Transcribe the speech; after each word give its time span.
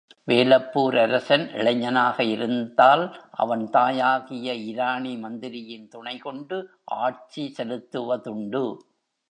வேலப்பூர் 0.27 0.97
அரசன் 0.97 1.49
இளைஞனாக 1.49 2.23
இருந்தால், 2.23 3.03
அவன் 3.31 3.69
தாயாகிய 3.69 4.53
இராணி 4.53 5.17
மந்திரியின் 5.17 5.87
துணைகொண்டு 5.87 6.57
ஆட்சி 6.83 7.53
செலுத்துவதுண்டு. 7.57 8.63